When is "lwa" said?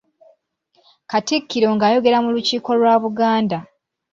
2.79-2.95